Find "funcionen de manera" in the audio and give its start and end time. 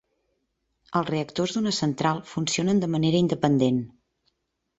2.31-3.21